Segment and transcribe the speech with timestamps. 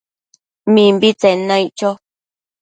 [0.73, 1.89] Mimbitsen naic cho